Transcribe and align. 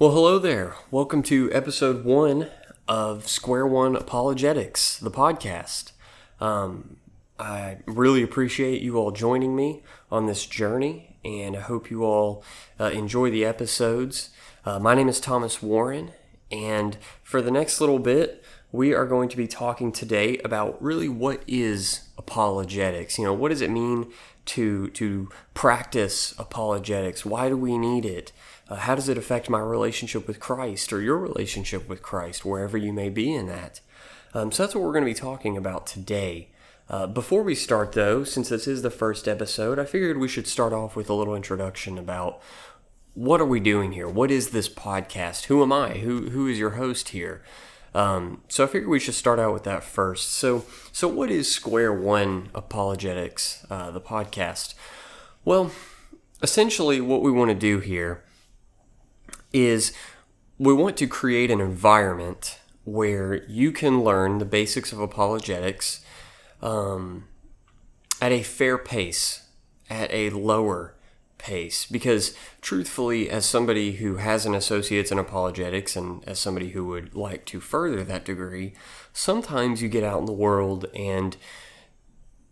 Well, 0.00 0.12
hello 0.12 0.38
there. 0.38 0.76
Welcome 0.92 1.24
to 1.24 1.52
episode 1.52 2.04
one 2.04 2.46
of 2.86 3.26
Square 3.26 3.66
One 3.66 3.96
Apologetics, 3.96 4.96
the 4.96 5.10
podcast. 5.10 5.90
Um, 6.40 6.98
I 7.36 7.78
really 7.84 8.22
appreciate 8.22 8.80
you 8.80 8.96
all 8.96 9.10
joining 9.10 9.56
me 9.56 9.82
on 10.08 10.26
this 10.26 10.46
journey, 10.46 11.16
and 11.24 11.56
I 11.56 11.62
hope 11.62 11.90
you 11.90 12.04
all 12.04 12.44
uh, 12.78 12.90
enjoy 12.90 13.32
the 13.32 13.44
episodes. 13.44 14.30
Uh, 14.64 14.78
my 14.78 14.94
name 14.94 15.08
is 15.08 15.18
Thomas 15.18 15.60
Warren, 15.60 16.12
and 16.52 16.96
for 17.24 17.42
the 17.42 17.50
next 17.50 17.80
little 17.80 17.98
bit, 17.98 18.44
we 18.70 18.94
are 18.94 19.04
going 19.04 19.28
to 19.30 19.36
be 19.36 19.48
talking 19.48 19.90
today 19.90 20.38
about 20.44 20.80
really 20.80 21.08
what 21.08 21.42
is 21.48 22.08
apologetics. 22.16 23.18
You 23.18 23.24
know, 23.24 23.34
what 23.34 23.48
does 23.48 23.62
it 23.62 23.70
mean 23.70 24.12
to 24.44 24.90
to 24.90 25.28
practice 25.54 26.36
apologetics? 26.38 27.26
Why 27.26 27.48
do 27.48 27.56
we 27.56 27.76
need 27.76 28.04
it? 28.04 28.30
Uh, 28.68 28.76
how 28.76 28.94
does 28.94 29.08
it 29.08 29.18
affect 29.18 29.48
my 29.48 29.60
relationship 29.60 30.26
with 30.26 30.40
Christ 30.40 30.92
or 30.92 31.00
your 31.00 31.18
relationship 31.18 31.88
with 31.88 32.02
Christ, 32.02 32.44
wherever 32.44 32.76
you 32.76 32.92
may 32.92 33.08
be 33.08 33.34
in 33.34 33.46
that? 33.46 33.80
Um, 34.34 34.52
so 34.52 34.62
that's 34.62 34.74
what 34.74 34.84
we're 34.84 34.92
going 34.92 35.04
to 35.04 35.10
be 35.10 35.14
talking 35.14 35.56
about 35.56 35.86
today. 35.86 36.48
Uh, 36.90 37.06
before 37.06 37.42
we 37.42 37.54
start, 37.54 37.92
though, 37.92 38.24
since 38.24 38.48
this 38.48 38.66
is 38.66 38.82
the 38.82 38.90
first 38.90 39.28
episode, 39.28 39.78
I 39.78 39.84
figured 39.84 40.18
we 40.18 40.28
should 40.28 40.46
start 40.46 40.72
off 40.72 40.96
with 40.96 41.10
a 41.10 41.14
little 41.14 41.34
introduction 41.34 41.98
about 41.98 42.40
what 43.14 43.40
are 43.40 43.46
we 43.46 43.60
doing 43.60 43.92
here? 43.92 44.08
What 44.08 44.30
is 44.30 44.50
this 44.50 44.68
podcast? 44.68 45.46
Who 45.46 45.62
am 45.62 45.72
I? 45.72 45.98
Who 45.98 46.30
who 46.30 46.46
is 46.46 46.58
your 46.58 46.70
host 46.70 47.10
here? 47.10 47.42
Um, 47.94 48.42
so 48.48 48.64
I 48.64 48.68
figured 48.68 48.88
we 48.88 49.00
should 49.00 49.14
start 49.14 49.38
out 49.38 49.52
with 49.52 49.64
that 49.64 49.82
first. 49.82 50.32
So 50.32 50.64
so 50.92 51.08
what 51.08 51.30
is 51.30 51.50
Square 51.50 51.94
One 51.94 52.48
Apologetics, 52.54 53.66
uh, 53.68 53.90
the 53.90 54.00
podcast? 54.00 54.74
Well, 55.44 55.72
essentially, 56.42 57.00
what 57.00 57.22
we 57.22 57.32
want 57.32 57.50
to 57.50 57.56
do 57.56 57.80
here 57.80 58.22
is 59.52 59.92
we 60.58 60.72
want 60.72 60.96
to 60.98 61.06
create 61.06 61.50
an 61.50 61.60
environment 61.60 62.58
where 62.84 63.44
you 63.46 63.70
can 63.70 64.02
learn 64.02 64.38
the 64.38 64.44
basics 64.44 64.92
of 64.92 65.00
apologetics 65.00 66.04
um, 66.62 67.24
at 68.20 68.32
a 68.32 68.42
fair 68.42 68.78
pace, 68.78 69.46
at 69.90 70.10
a 70.12 70.30
lower 70.30 70.94
pace. 71.36 71.86
Because, 71.86 72.34
truthfully, 72.60 73.30
as 73.30 73.46
somebody 73.46 73.92
who 73.92 74.16
has 74.16 74.46
an 74.46 74.54
associate's 74.54 75.12
in 75.12 75.18
apologetics 75.18 75.96
and 75.96 76.24
as 76.26 76.38
somebody 76.38 76.70
who 76.70 76.84
would 76.86 77.14
like 77.14 77.44
to 77.46 77.60
further 77.60 78.02
that 78.04 78.24
degree, 78.24 78.74
sometimes 79.12 79.82
you 79.82 79.88
get 79.88 80.02
out 80.02 80.20
in 80.20 80.26
the 80.26 80.32
world 80.32 80.86
and 80.94 81.36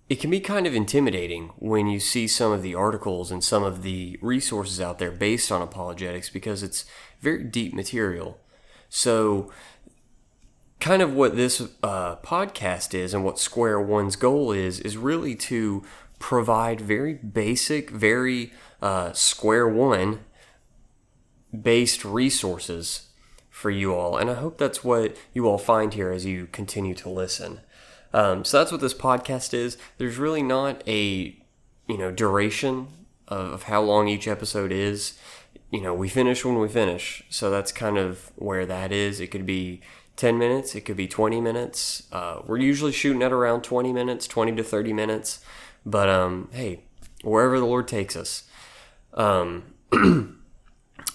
it 0.08 0.20
can 0.20 0.30
be 0.30 0.40
kind 0.40 0.66
of 0.66 0.74
intimidating 0.74 1.48
when 1.58 1.88
you 1.88 1.98
see 1.98 2.28
some 2.28 2.52
of 2.52 2.62
the 2.62 2.74
articles 2.74 3.32
and 3.32 3.42
some 3.42 3.64
of 3.64 3.82
the 3.82 4.18
resources 4.22 4.80
out 4.80 4.98
there 4.98 5.10
based 5.10 5.50
on 5.50 5.62
apologetics 5.62 6.30
because 6.30 6.62
it's 6.62 6.84
very 7.20 7.42
deep 7.42 7.74
material. 7.74 8.38
So, 8.88 9.50
kind 10.78 11.02
of 11.02 11.12
what 11.14 11.34
this 11.34 11.60
uh, 11.82 12.16
podcast 12.16 12.94
is 12.94 13.14
and 13.14 13.24
what 13.24 13.38
Square 13.38 13.80
One's 13.80 14.14
goal 14.14 14.52
is, 14.52 14.78
is 14.78 14.96
really 14.96 15.34
to 15.34 15.82
provide 16.20 16.80
very 16.80 17.14
basic, 17.14 17.90
very 17.90 18.52
uh, 18.80 19.12
Square 19.12 19.68
One 19.68 20.20
based 21.62 22.04
resources 22.04 23.08
for 23.50 23.70
you 23.70 23.94
all. 23.94 24.16
And 24.16 24.30
I 24.30 24.34
hope 24.34 24.58
that's 24.58 24.84
what 24.84 25.16
you 25.32 25.48
all 25.48 25.58
find 25.58 25.94
here 25.94 26.12
as 26.12 26.24
you 26.24 26.46
continue 26.52 26.94
to 26.94 27.08
listen. 27.08 27.60
Um, 28.12 28.44
so 28.44 28.58
that's 28.58 28.72
what 28.72 28.80
this 28.80 28.94
podcast 28.94 29.54
is. 29.54 29.76
There's 29.98 30.16
really 30.16 30.42
not 30.42 30.82
a 30.86 31.36
you 31.88 31.98
know 31.98 32.10
duration 32.10 32.88
of, 33.28 33.64
how 33.64 33.82
long 33.82 34.08
each 34.08 34.28
episode 34.28 34.72
is. 34.72 35.18
You 35.70 35.80
know, 35.80 35.94
we 35.94 36.08
finish 36.08 36.44
when 36.44 36.58
we 36.58 36.68
finish, 36.68 37.24
so 37.28 37.50
that's 37.50 37.72
kind 37.72 37.98
of 37.98 38.30
where 38.36 38.64
that 38.66 38.92
is. 38.92 39.20
It 39.20 39.28
could 39.28 39.46
be 39.46 39.80
10 40.16 40.38
minutes, 40.38 40.74
it 40.74 40.82
could 40.82 40.96
be 40.96 41.08
20 41.08 41.40
minutes. 41.40 42.04
Uh, 42.12 42.40
we're 42.46 42.58
usually 42.58 42.92
shooting 42.92 43.22
at 43.22 43.32
around 43.32 43.62
20 43.62 43.92
minutes, 43.92 44.26
20 44.26 44.54
to 44.56 44.62
30 44.62 44.92
minutes. 44.92 45.40
But 45.84 46.08
um, 46.08 46.48
hey, 46.52 46.84
wherever 47.22 47.58
the 47.58 47.66
Lord 47.66 47.88
takes 47.88 48.16
us. 48.16 48.44
Um, 49.14 49.74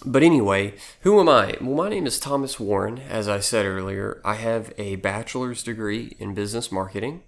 but 0.05 0.23
anyway, 0.23 0.73
who 1.01 1.19
am 1.19 1.29
I? 1.29 1.57
Well, 1.61 1.75
my 1.75 1.89
name 1.89 2.05
is 2.07 2.19
Thomas 2.19 2.59
Warren. 2.59 2.99
As 2.99 3.27
I 3.27 3.39
said 3.39 3.65
earlier, 3.65 4.21
I 4.25 4.35
have 4.35 4.73
a 4.77 4.95
bachelor's 4.97 5.63
degree 5.63 6.15
in 6.19 6.33
business 6.33 6.71
marketing, 6.71 7.23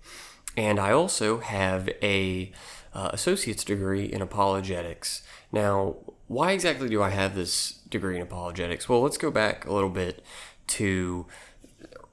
and 0.57 0.79
I 0.79 0.91
also 0.91 1.39
have 1.39 1.87
a 2.01 2.51
uh, 2.93 3.09
associate's 3.13 3.63
degree 3.63 4.05
in 4.05 4.21
apologetics. 4.21 5.23
Now, 5.51 5.97
why 6.27 6.51
exactly 6.51 6.89
do 6.89 7.01
I 7.01 7.09
have 7.09 7.35
this 7.35 7.73
degree 7.89 8.15
in 8.15 8.21
apologetics? 8.21 8.89
Well, 8.89 9.01
let's 9.01 9.17
go 9.17 9.29
back 9.29 9.65
a 9.65 9.73
little 9.73 9.89
bit 9.89 10.23
to 10.67 11.27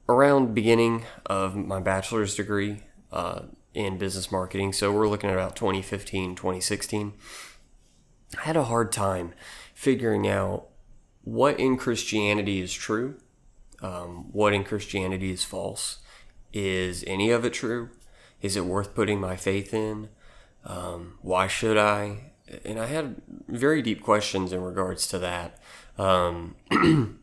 around 0.09 0.55
beginning 0.55 1.05
of 1.27 1.57
my 1.57 1.81
bachelor's 1.81 2.35
degree 2.35 2.83
uh, 3.13 3.43
in 3.75 3.97
business 3.97 4.31
marketing. 4.33 4.73
So 4.73 4.93
we're 4.93 5.09
looking 5.09 5.31
at 5.31 5.37
about 5.37 5.57
2015, 5.57 6.35
2016. 6.35 7.13
I 8.39 8.43
had 8.43 8.57
a 8.57 8.65
hard 8.65 8.93
time 8.93 9.33
figuring 9.81 10.29
out 10.29 10.67
what 11.25 11.59
in 11.59 11.75
Christianity 11.75 12.61
is 12.61 12.71
true, 12.71 13.17
um, 13.81 14.31
what 14.31 14.53
in 14.53 14.63
Christianity 14.63 15.31
is 15.33 15.43
false. 15.43 16.01
Is 16.53 17.03
any 17.07 17.31
of 17.31 17.47
it 17.47 17.55
true? 17.55 17.89
Is 18.43 18.57
it 18.57 18.67
worth 18.67 18.95
putting 18.95 19.19
my 19.19 19.37
faith 19.37 19.73
in? 19.73 20.11
Um, 20.67 21.15
why 21.23 21.47
should 21.47 21.79
I? 21.79 22.33
And 22.63 22.79
I 22.79 22.89
had 22.89 23.23
very 23.49 23.81
deep 23.81 24.03
questions 24.03 24.53
in 24.53 24.61
regards 24.61 25.07
to 25.07 25.19
that. 25.21 25.59
Um, 25.97 26.57
and, 26.71 27.19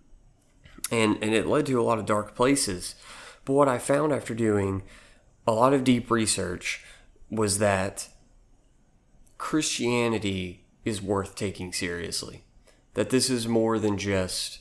and 0.92 1.24
it 1.36 1.46
led 1.46 1.68
to 1.68 1.80
a 1.80 1.84
lot 1.84 2.00
of 2.00 2.08
dark 2.08 2.34
places. 2.34 2.96
But 3.46 3.54
what 3.54 3.68
I 3.68 3.78
found 3.78 4.12
after 4.12 4.34
doing 4.34 4.82
a 5.46 5.52
lot 5.52 5.76
of 5.76 5.84
deep 5.84 6.10
research 6.10 6.84
was 7.30 7.60
that 7.60 8.08
Christianity 9.38 10.66
is 10.84 11.04
worth 11.04 11.36
taking 11.36 11.72
seriously 11.72 12.46
that 12.98 13.12
this 13.12 13.30
is 13.30 13.48
more 13.48 13.78
than 13.78 13.96
just 13.96 14.58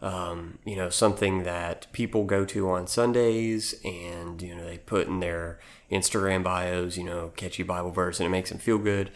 um, 0.00 0.58
you 0.64 0.74
know 0.74 0.88
something 0.88 1.42
that 1.42 1.86
people 1.92 2.24
go 2.24 2.46
to 2.46 2.70
on 2.70 2.86
Sundays 2.86 3.74
and 3.84 4.40
you 4.40 4.54
know 4.54 4.64
they 4.64 4.78
put 4.78 5.06
in 5.06 5.20
their 5.20 5.60
Instagram 5.92 6.42
bios 6.42 6.96
you 6.96 7.04
know 7.04 7.30
catchy 7.36 7.62
Bible 7.62 7.90
verse 7.90 8.18
and 8.18 8.26
it 8.26 8.30
makes 8.30 8.48
them 8.48 8.58
feel 8.58 8.78
good. 8.78 9.10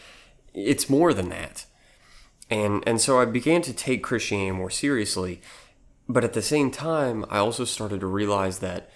It's 0.53 0.87
more 0.87 1.15
than 1.15 1.29
that, 1.29 1.65
and 2.47 2.83
and 2.85 3.01
so 3.01 3.19
I 3.19 3.25
began 3.25 3.63
to 3.63 3.73
take 3.73 4.03
Christianity 4.03 4.51
more 4.51 4.69
seriously, 4.69 5.41
but 6.07 6.23
at 6.23 6.33
the 6.33 6.41
same 6.43 6.69
time 6.69 7.25
I 7.31 7.39
also 7.39 7.65
started 7.65 8.01
to 8.01 8.07
realize 8.07 8.59
that 8.59 8.91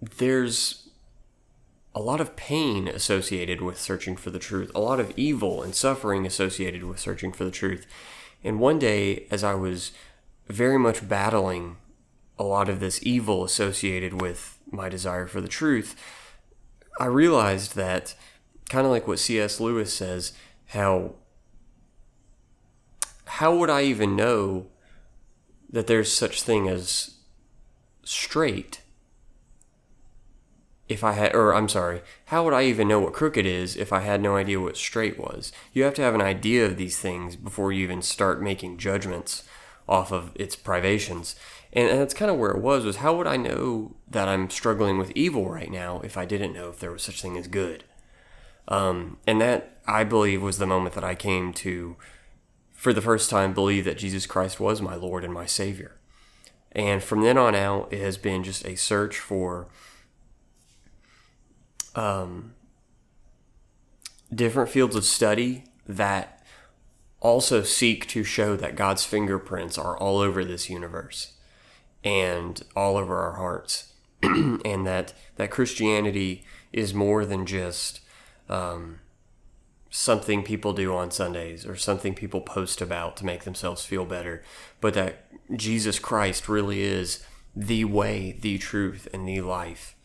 there's 0.00 0.90
a 1.92 2.00
lot 2.00 2.20
of 2.20 2.36
pain 2.36 2.86
associated 2.86 3.62
with 3.62 3.80
searching 3.80 4.14
for 4.14 4.30
the 4.30 4.38
truth, 4.38 4.70
a 4.76 4.80
lot 4.80 5.00
of 5.00 5.12
evil 5.16 5.60
and 5.60 5.74
suffering 5.74 6.24
associated 6.24 6.84
with 6.84 7.00
searching 7.00 7.32
for 7.32 7.44
the 7.44 7.50
truth. 7.50 7.84
And 8.42 8.58
one 8.58 8.78
day, 8.78 9.26
as 9.30 9.44
I 9.44 9.54
was 9.54 9.92
very 10.48 10.78
much 10.78 11.08
battling 11.08 11.76
a 12.38 12.44
lot 12.44 12.68
of 12.68 12.80
this 12.80 13.00
evil 13.02 13.44
associated 13.44 14.20
with 14.20 14.58
my 14.70 14.88
desire 14.88 15.26
for 15.26 15.40
the 15.40 15.48
truth, 15.48 15.94
I 16.98 17.06
realized 17.06 17.76
that, 17.76 18.14
kind 18.68 18.86
of 18.86 18.90
like 18.92 19.06
what 19.06 19.18
C.S. 19.18 19.60
Lewis 19.60 19.92
says, 19.92 20.32
how 20.68 21.14
how 23.24 23.54
would 23.54 23.70
I 23.70 23.82
even 23.82 24.16
know 24.16 24.66
that 25.70 25.86
there's 25.86 26.12
such 26.12 26.42
thing 26.42 26.68
as 26.68 27.14
straight 28.02 28.80
if 30.90 31.04
I 31.04 31.12
had, 31.12 31.36
or 31.36 31.54
I'm 31.54 31.68
sorry, 31.68 32.02
how 32.26 32.44
would 32.44 32.52
I 32.52 32.64
even 32.64 32.88
know 32.88 32.98
what 32.98 33.12
crooked 33.12 33.46
is 33.46 33.76
if 33.76 33.92
I 33.92 34.00
had 34.00 34.20
no 34.20 34.34
idea 34.34 34.60
what 34.60 34.76
straight 34.76 35.20
was? 35.20 35.52
You 35.72 35.84
have 35.84 35.94
to 35.94 36.02
have 36.02 36.16
an 36.16 36.20
idea 36.20 36.66
of 36.66 36.76
these 36.76 36.98
things 36.98 37.36
before 37.36 37.70
you 37.70 37.84
even 37.84 38.02
start 38.02 38.42
making 38.42 38.78
judgments 38.78 39.44
off 39.88 40.10
of 40.10 40.32
its 40.34 40.56
privations. 40.56 41.36
And, 41.72 41.88
and 41.88 42.00
that's 42.00 42.12
kind 42.12 42.28
of 42.28 42.38
where 42.38 42.50
it 42.50 42.60
was, 42.60 42.84
was 42.84 42.96
how 42.96 43.16
would 43.16 43.28
I 43.28 43.36
know 43.36 43.94
that 44.10 44.26
I'm 44.26 44.50
struggling 44.50 44.98
with 44.98 45.12
evil 45.14 45.48
right 45.48 45.70
now 45.70 46.00
if 46.00 46.18
I 46.18 46.24
didn't 46.24 46.54
know 46.54 46.70
if 46.70 46.80
there 46.80 46.90
was 46.90 47.04
such 47.04 47.22
thing 47.22 47.38
as 47.38 47.46
good? 47.46 47.84
Um, 48.66 49.18
and 49.28 49.40
that, 49.40 49.78
I 49.86 50.02
believe, 50.02 50.42
was 50.42 50.58
the 50.58 50.66
moment 50.66 50.96
that 50.96 51.04
I 51.04 51.14
came 51.14 51.52
to, 51.52 51.96
for 52.72 52.92
the 52.92 53.00
first 53.00 53.30
time, 53.30 53.54
believe 53.54 53.84
that 53.84 53.96
Jesus 53.98 54.26
Christ 54.26 54.58
was 54.58 54.82
my 54.82 54.96
Lord 54.96 55.22
and 55.22 55.32
my 55.32 55.46
Savior. 55.46 55.98
And 56.72 57.00
from 57.00 57.22
then 57.22 57.38
on 57.38 57.54
out, 57.54 57.92
it 57.92 58.00
has 58.00 58.18
been 58.18 58.42
just 58.42 58.66
a 58.66 58.76
search 58.76 59.18
for 59.18 59.68
um, 61.94 62.54
different 64.34 64.70
fields 64.70 64.96
of 64.96 65.04
study 65.04 65.64
that 65.86 66.42
also 67.20 67.62
seek 67.62 68.06
to 68.08 68.24
show 68.24 68.56
that 68.56 68.76
God's 68.76 69.04
fingerprints 69.04 69.76
are 69.76 69.96
all 69.96 70.18
over 70.18 70.44
this 70.44 70.70
universe 70.70 71.34
and 72.02 72.62
all 72.74 72.96
over 72.96 73.18
our 73.18 73.34
hearts, 73.36 73.92
and 74.22 74.86
that 74.86 75.12
that 75.36 75.50
Christianity 75.50 76.44
is 76.72 76.94
more 76.94 77.26
than 77.26 77.44
just 77.44 78.00
um, 78.48 79.00
something 79.90 80.42
people 80.42 80.72
do 80.72 80.94
on 80.94 81.10
Sundays 81.10 81.66
or 81.66 81.76
something 81.76 82.14
people 82.14 82.40
post 82.40 82.80
about 82.80 83.16
to 83.18 83.26
make 83.26 83.44
themselves 83.44 83.84
feel 83.84 84.04
better, 84.04 84.42
but 84.80 84.94
that 84.94 85.26
Jesus 85.56 85.98
Christ 85.98 86.48
really 86.48 86.82
is 86.82 87.24
the 87.54 87.84
way, 87.84 88.38
the 88.40 88.56
truth, 88.58 89.08
and 89.12 89.26
the 89.26 89.40
life. 89.40 89.96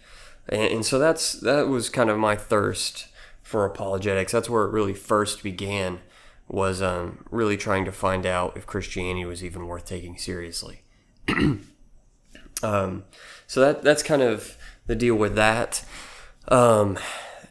And, 0.49 0.61
and 0.61 0.85
so 0.85 0.99
that's 0.99 1.33
that 1.33 1.67
was 1.67 1.89
kind 1.89 2.09
of 2.09 2.17
my 2.17 2.35
thirst 2.35 3.07
for 3.41 3.65
apologetics. 3.65 4.31
That's 4.31 4.49
where 4.49 4.65
it 4.65 4.71
really 4.71 4.93
first 4.93 5.43
began. 5.43 5.99
Was 6.47 6.79
um, 6.81 7.25
really 7.31 7.57
trying 7.57 7.85
to 7.85 7.91
find 7.91 8.23
out 8.25 8.55
if 8.55 8.67
Christianity 8.67 9.25
was 9.25 9.43
even 9.43 9.65
worth 9.65 9.85
taking 9.85 10.15
seriously. 10.15 10.83
um, 12.63 13.03
so 13.47 13.61
that 13.61 13.81
that's 13.81 14.03
kind 14.03 14.21
of 14.21 14.55
the 14.85 14.95
deal 14.95 15.15
with 15.15 15.35
that, 15.35 15.83
um, 16.47 16.99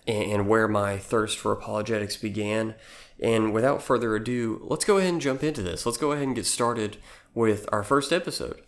and, 0.06 0.30
and 0.30 0.48
where 0.48 0.68
my 0.68 0.96
thirst 0.96 1.38
for 1.38 1.50
apologetics 1.50 2.16
began. 2.16 2.74
And 3.20 3.52
without 3.52 3.82
further 3.82 4.14
ado, 4.16 4.60
let's 4.64 4.84
go 4.84 4.98
ahead 4.98 5.12
and 5.12 5.20
jump 5.20 5.42
into 5.42 5.62
this. 5.62 5.86
Let's 5.86 5.98
go 5.98 6.12
ahead 6.12 6.26
and 6.26 6.36
get 6.36 6.46
started 6.46 6.98
with 7.32 7.68
our 7.72 7.82
first 7.82 8.12
episode, 8.12 8.60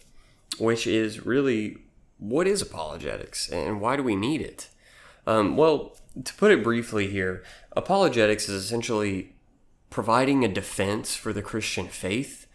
which 0.58 0.87
is 0.87 1.26
really 1.26 1.78
what 2.19 2.47
is 2.47 2.63
apologetics 2.63 3.49
and 3.49 3.81
why 3.81 3.97
do 3.97 4.03
we 4.03 4.17
need 4.17 4.41
it? 4.41 4.69
Um, 5.27 5.57
well, 5.57 5.97
to 6.25 6.35
put 6.35 6.53
it 6.53 6.63
briefly 6.63 7.09
here, 7.09 7.43
apologetics 7.73 8.49
is 8.49 8.65
essentially 8.65 9.33
providing 9.91 10.45
a 10.45 10.49
defense 10.49 11.15
for 11.15 11.33
the 11.33 11.43
Christian 11.43 11.89
faith 11.89 12.47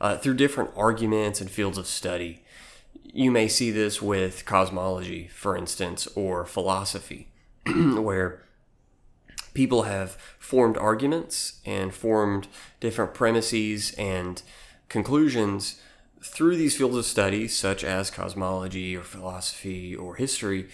uh, 0.00 0.16
through 0.16 0.34
different 0.34 0.70
arguments 0.76 1.40
and 1.40 1.50
fields 1.50 1.78
of 1.78 1.86
study. 1.86 2.42
You 3.02 3.30
may 3.30 3.48
see 3.48 3.70
this 3.70 4.00
with 4.02 4.44
cosmology, 4.44 5.28
for 5.28 5.56
instance, 5.56 6.06
or 6.14 6.44
philosophy, 6.44 7.28
where 7.66 8.44
people 9.54 9.84
have 9.84 10.12
formed 10.38 10.76
arguments 10.76 11.60
and 11.64 11.92
formed 11.92 12.46
different 12.80 13.14
premises 13.14 13.92
and 13.98 14.42
conclusions 14.88 15.80
through 16.28 16.56
these 16.56 16.76
fields 16.76 16.96
of 16.96 17.04
study, 17.04 17.48
such 17.48 17.82
as 17.82 18.10
cosmology 18.10 18.96
or 18.96 19.02
philosophy 19.02 19.94
or 19.94 20.14
history, 20.14 20.68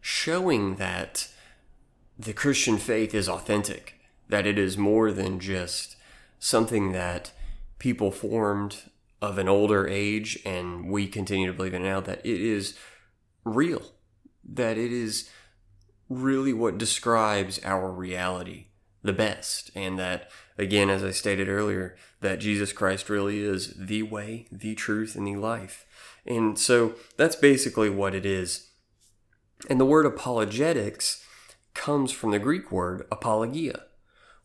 showing 0.00 0.76
that 0.76 1.28
the 2.18 2.32
Christian 2.32 2.78
faith 2.78 3.14
is 3.14 3.28
authentic, 3.28 3.94
that 4.28 4.46
it 4.46 4.58
is 4.58 4.76
more 4.76 5.12
than 5.12 5.40
just 5.40 5.96
something 6.38 6.92
that 6.92 7.32
people 7.78 8.10
formed 8.10 8.90
of 9.22 9.38
an 9.38 9.48
older 9.48 9.86
age 9.86 10.38
and 10.44 10.90
we 10.90 11.06
continue 11.06 11.46
to 11.46 11.52
believe 11.52 11.74
in 11.74 11.82
now, 11.82 12.00
that 12.00 12.24
it 12.24 12.40
is 12.40 12.76
real, 13.44 13.82
that 14.44 14.76
it 14.76 14.92
is 14.92 15.30
really 16.08 16.52
what 16.52 16.78
describes 16.78 17.60
our 17.64 17.90
reality 17.90 18.66
the 19.02 19.12
best, 19.12 19.70
and 19.74 19.98
that 19.98 20.30
again, 20.58 20.90
as 20.90 21.02
I 21.02 21.10
stated 21.10 21.48
earlier, 21.48 21.96
that 22.20 22.40
Jesus 22.40 22.72
Christ 22.72 23.08
really 23.08 23.40
is 23.40 23.74
the 23.74 24.02
way, 24.02 24.46
the 24.52 24.74
truth, 24.74 25.16
and 25.16 25.26
the 25.26 25.36
life. 25.36 25.86
And 26.26 26.58
so 26.58 26.94
that's 27.16 27.36
basically 27.36 27.88
what 27.88 28.14
it 28.14 28.26
is. 28.26 28.70
And 29.68 29.80
the 29.80 29.86
word 29.86 30.06
apologetics 30.06 31.24
comes 31.74 32.12
from 32.12 32.30
the 32.30 32.38
Greek 32.38 32.70
word 32.70 33.06
apologia, 33.10 33.84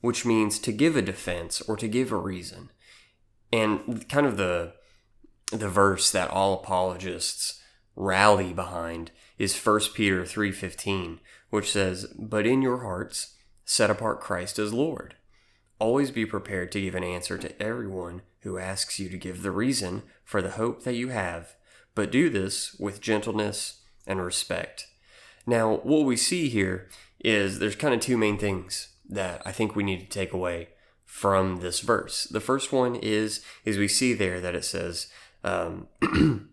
which 0.02 0.26
means 0.26 0.60
to 0.60 0.72
give 0.72 0.96
a 0.96 1.02
defense 1.02 1.62
or 1.62 1.76
to 1.78 1.88
give 1.88 2.12
a 2.12 2.18
reason. 2.18 2.72
And 3.52 4.08
kind 4.10 4.26
of 4.26 4.38
the 4.38 4.74
the 5.52 5.70
verse 5.70 6.12
that 6.12 6.32
all 6.32 6.56
apologists 6.56 7.62
rally 7.96 8.52
behind 8.52 9.12
is 9.38 9.56
1 9.56 9.94
Peter 9.94 10.26
3:15, 10.26 11.20
which 11.50 11.72
says, 11.72 12.06
"But 12.18 12.48
in 12.48 12.62
your 12.62 12.80
hearts 12.80 13.35
set 13.66 13.90
apart 13.90 14.22
Christ 14.22 14.58
as 14.60 14.74
Lord." 14.74 15.16
Always 15.78 16.12
be 16.12 16.26
prepared 16.26 16.72
to 16.72 16.82
give 16.82 16.96
an 16.96 17.04
answer 17.04 17.38
to 17.38 17.62
everyone 17.62 18.22
who 18.42 18.58
asks 18.58 19.00
you 19.00 19.10
to 19.10 19.18
give 19.18 19.42
the 19.42 19.52
reason 19.52 20.04
for 20.24 20.42
the 20.42 20.52
hope 20.52 20.84
that 20.84 20.96
you 20.96 21.10
have, 21.10 21.56
but 21.96 22.12
do 22.12 22.30
this 22.30 22.76
with 22.80 23.02
gentleness 23.02 23.82
and 24.08 24.24
respect. 24.24 24.88
Now, 25.46 25.78
what 25.78 26.06
we 26.06 26.16
see 26.16 26.48
here 26.48 26.88
is 27.24 27.60
there's 27.60 27.76
kind 27.76 27.94
of 27.94 28.00
two 28.00 28.18
main 28.18 28.38
things 28.38 28.90
that 29.10 29.42
I 29.46 29.52
think 29.52 29.76
we 29.76 29.84
need 29.84 30.00
to 30.00 30.08
take 30.08 30.32
away 30.32 30.70
from 31.06 31.58
this 31.58 31.80
verse. 31.80 32.26
The 32.26 32.40
first 32.40 32.72
one 32.72 32.96
is 32.96 33.42
is 33.64 33.78
we 33.78 33.88
see 33.88 34.14
there 34.14 34.42
that 34.42 34.56
it 34.56 34.66
says, 34.66 35.08
um, 35.44 35.88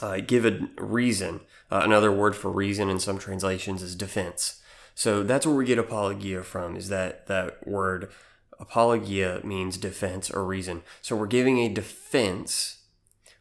uh, 0.00 0.20
"Give 0.26 0.44
a 0.44 0.68
reason." 0.78 1.40
Uh, 1.70 1.80
another 1.82 2.12
word 2.12 2.36
for 2.36 2.50
reason 2.50 2.88
in 2.88 2.98
some 2.98 3.18
translations 3.18 3.82
is 3.82 3.94
defense. 3.96 4.60
So 4.94 5.22
that's 5.22 5.46
where 5.46 5.56
we 5.56 5.64
get 5.64 5.78
apologia 5.78 6.42
from. 6.42 6.76
Is 6.76 6.88
that 6.88 7.26
that 7.26 7.66
word 7.66 8.10
apologia 8.58 9.40
means 9.44 9.76
defense 9.76 10.30
or 10.30 10.44
reason. 10.44 10.82
So 11.02 11.16
we're 11.16 11.26
giving 11.26 11.58
a 11.58 11.68
defense 11.68 12.78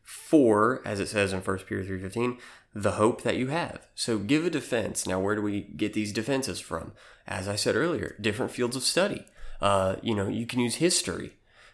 for, 0.04 0.82
as 0.86 1.00
it 1.00 1.08
says 1.08 1.34
in 1.34 1.42
1 1.42 1.58
Peter 1.60 1.84
3.15, 1.84 2.40
the 2.74 2.94
hope 2.94 3.22
that 3.22 3.38
you 3.38 3.48
have. 3.48 3.88
So 3.94 4.18
give 4.18 4.46
a 4.46 4.50
defense. 4.50 5.06
Now, 5.06 5.20
where 5.20 5.36
do 5.36 5.42
we 5.42 5.62
get 5.62 5.94
these 5.94 6.12
defenses 6.12 6.60
from? 6.60 6.94
As 7.28 7.48
I 7.48 7.56
said 7.56 7.76
earlier, 7.76 8.16
different 8.20 8.52
fields 8.52 8.76
of 8.76 8.84
study. 8.84 9.26
Uh, 9.62 9.98
you 10.02 10.16
know, 10.16 10.28
you 10.28 10.46
can 10.46 10.60
use 10.60 10.76
history 10.76 11.34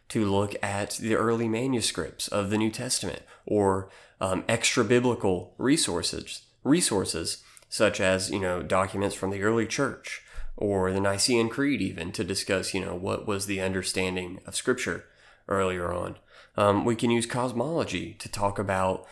to 0.10 0.26
look 0.26 0.56
at 0.62 0.92
the 0.92 1.16
early 1.16 1.48
manuscripts 1.48 2.28
of 2.28 2.50
the 2.50 2.58
New 2.58 2.70
Testament 2.70 3.22
or 3.46 3.90
um, 4.20 4.44
extra 4.48 4.84
biblical 4.84 5.54
resources, 5.58 6.44
resources 6.64 7.44
such 7.70 8.02
as 8.02 8.30
you 8.32 8.40
know 8.40 8.62
documents 8.62 9.16
from 9.16 9.30
the 9.30 9.44
early 9.44 9.66
church 9.66 10.24
or 10.58 10.92
the 10.92 11.00
Nicene 11.00 11.48
Creed, 11.48 11.82
even 11.82 12.12
to 12.12 12.24
discuss 12.24 12.74
you 12.74 12.82
know 12.84 12.96
what 12.96 13.28
was 13.28 13.46
the 13.46 13.62
understanding 13.62 14.42
of 14.46 14.56
Scripture 14.56 15.06
earlier 15.48 15.94
on. 15.94 16.18
Um, 16.58 16.84
we 16.84 16.96
can 16.96 17.12
use 17.12 17.26
cosmology 17.26 18.16
to 18.20 18.30
talk 18.30 18.60
about 18.60 19.06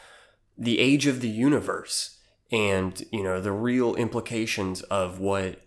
the 0.57 0.79
age 0.79 1.07
of 1.07 1.21
the 1.21 1.29
universe 1.29 2.17
and 2.51 3.05
you 3.11 3.23
know 3.23 3.39
the 3.39 3.51
real 3.51 3.95
implications 3.95 4.81
of 4.83 5.19
what 5.19 5.61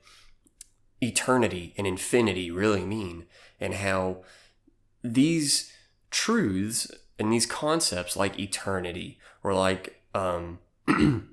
eternity 1.01 1.75
and 1.79 1.87
infinity 1.87 2.51
really 2.51 2.85
mean 2.85 3.25
and 3.61 3.75
how 3.75 4.19
these 5.03 5.73
truths 6.11 6.91
and 7.19 7.33
these 7.33 7.47
concepts 7.47 8.17
like 8.17 8.39
eternity 8.39 9.19
or 9.43 9.55
like 9.55 10.03
um, 10.15 10.59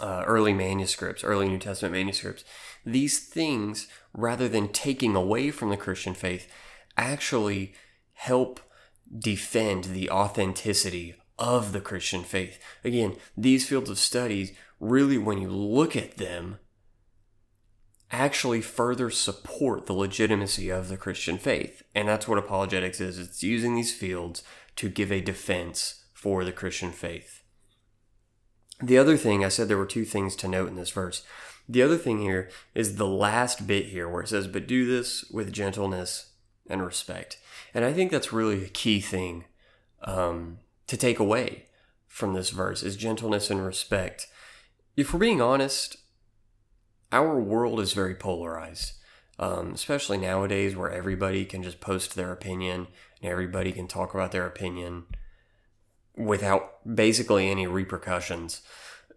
uh, 0.00 0.24
early 0.26 0.52
manuscripts, 0.52 1.24
early 1.24 1.48
New 1.48 1.58
Testament 1.58 1.94
manuscripts, 1.94 2.44
these 2.84 3.18
things, 3.18 3.86
rather 4.12 4.48
than 4.48 4.68
taking 4.68 5.14
away 5.14 5.50
from 5.50 5.70
the 5.70 5.76
Christian 5.76 6.14
faith, 6.14 6.50
actually 6.96 7.74
help 8.12 8.60
defend 9.18 9.84
the 9.84 10.10
authenticity 10.10 11.14
of 11.38 11.72
the 11.72 11.80
Christian 11.80 12.22
faith. 12.22 12.58
Again, 12.84 13.16
these 13.36 13.68
fields 13.68 13.90
of 13.90 13.98
studies, 13.98 14.52
really, 14.78 15.18
when 15.18 15.38
you 15.38 15.50
look 15.50 15.96
at 15.96 16.16
them, 16.16 16.58
actually 18.12 18.60
further 18.60 19.10
support 19.10 19.86
the 19.86 19.92
legitimacy 19.92 20.68
of 20.68 20.88
the 20.88 20.96
Christian 20.96 21.38
faith. 21.38 21.82
And 21.94 22.08
that's 22.08 22.26
what 22.28 22.38
apologetics 22.38 23.00
is 23.00 23.18
it's 23.18 23.42
using 23.42 23.74
these 23.74 23.94
fields 23.94 24.42
to 24.76 24.88
give 24.88 25.12
a 25.12 25.20
defense 25.20 26.04
for 26.12 26.44
the 26.44 26.52
Christian 26.52 26.92
faith. 26.92 27.39
The 28.82 28.98
other 28.98 29.16
thing, 29.16 29.44
I 29.44 29.48
said 29.48 29.68
there 29.68 29.76
were 29.76 29.86
two 29.86 30.04
things 30.04 30.34
to 30.36 30.48
note 30.48 30.68
in 30.68 30.76
this 30.76 30.90
verse. 30.90 31.22
The 31.68 31.82
other 31.82 31.98
thing 31.98 32.20
here 32.20 32.48
is 32.74 32.96
the 32.96 33.06
last 33.06 33.66
bit 33.66 33.86
here 33.86 34.08
where 34.08 34.22
it 34.22 34.28
says, 34.28 34.48
But 34.48 34.66
do 34.66 34.86
this 34.86 35.24
with 35.30 35.52
gentleness 35.52 36.30
and 36.68 36.84
respect. 36.84 37.38
And 37.74 37.84
I 37.84 37.92
think 37.92 38.10
that's 38.10 38.32
really 38.32 38.64
a 38.64 38.68
key 38.68 39.00
thing 39.00 39.44
um, 40.02 40.58
to 40.86 40.96
take 40.96 41.18
away 41.18 41.66
from 42.06 42.32
this 42.32 42.50
verse 42.50 42.82
is 42.82 42.96
gentleness 42.96 43.50
and 43.50 43.64
respect. 43.64 44.26
If 44.96 45.12
we're 45.12 45.20
being 45.20 45.40
honest, 45.40 45.96
our 47.12 47.38
world 47.38 47.80
is 47.80 47.92
very 47.92 48.14
polarized, 48.14 48.94
um, 49.38 49.72
especially 49.74 50.18
nowadays 50.18 50.74
where 50.74 50.90
everybody 50.90 51.44
can 51.44 51.62
just 51.62 51.80
post 51.80 52.14
their 52.14 52.32
opinion 52.32 52.88
and 53.22 53.30
everybody 53.30 53.72
can 53.72 53.86
talk 53.86 54.14
about 54.14 54.32
their 54.32 54.46
opinion 54.46 55.04
without 56.16 56.94
basically 56.94 57.50
any 57.50 57.66
repercussions. 57.66 58.62